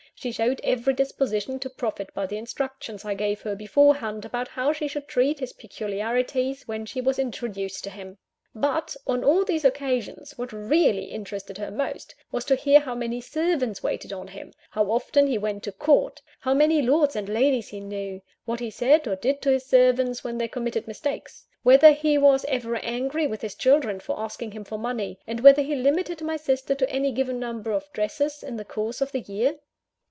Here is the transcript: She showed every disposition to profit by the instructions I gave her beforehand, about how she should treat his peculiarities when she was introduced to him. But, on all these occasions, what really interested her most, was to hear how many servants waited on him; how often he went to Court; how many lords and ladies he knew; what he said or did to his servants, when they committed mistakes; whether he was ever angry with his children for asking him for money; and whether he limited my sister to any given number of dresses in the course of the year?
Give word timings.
She 0.13 0.31
showed 0.31 0.61
every 0.63 0.93
disposition 0.93 1.57
to 1.61 1.67
profit 1.69 2.13
by 2.13 2.27
the 2.27 2.37
instructions 2.37 3.03
I 3.03 3.15
gave 3.15 3.41
her 3.41 3.55
beforehand, 3.55 4.23
about 4.23 4.49
how 4.49 4.71
she 4.71 4.87
should 4.87 5.07
treat 5.07 5.39
his 5.39 5.51
peculiarities 5.53 6.67
when 6.67 6.85
she 6.85 7.01
was 7.01 7.17
introduced 7.17 7.83
to 7.85 7.89
him. 7.89 8.19
But, 8.53 8.95
on 9.07 9.23
all 9.23 9.43
these 9.43 9.65
occasions, 9.65 10.37
what 10.37 10.53
really 10.53 11.05
interested 11.05 11.57
her 11.57 11.71
most, 11.71 12.13
was 12.31 12.45
to 12.45 12.55
hear 12.55 12.81
how 12.81 12.93
many 12.93 13.19
servants 13.19 13.81
waited 13.81 14.13
on 14.13 14.27
him; 14.27 14.53
how 14.69 14.91
often 14.91 15.25
he 15.25 15.39
went 15.39 15.63
to 15.63 15.71
Court; 15.71 16.21
how 16.41 16.53
many 16.53 16.83
lords 16.83 17.15
and 17.15 17.27
ladies 17.27 17.69
he 17.69 17.79
knew; 17.79 18.21
what 18.45 18.59
he 18.59 18.69
said 18.69 19.07
or 19.07 19.15
did 19.15 19.41
to 19.41 19.49
his 19.49 19.65
servants, 19.65 20.23
when 20.23 20.37
they 20.37 20.47
committed 20.47 20.87
mistakes; 20.87 21.47
whether 21.63 21.93
he 21.93 22.19
was 22.19 22.45
ever 22.45 22.75
angry 22.75 23.25
with 23.25 23.41
his 23.41 23.55
children 23.55 23.99
for 23.99 24.19
asking 24.19 24.51
him 24.51 24.65
for 24.65 24.77
money; 24.77 25.17
and 25.25 25.39
whether 25.39 25.63
he 25.63 25.73
limited 25.73 26.21
my 26.21 26.37
sister 26.37 26.75
to 26.75 26.87
any 26.91 27.11
given 27.11 27.39
number 27.39 27.71
of 27.71 27.91
dresses 27.91 28.43
in 28.43 28.55
the 28.57 28.65
course 28.65 29.01
of 29.01 29.11
the 29.13 29.21
year? 29.21 29.57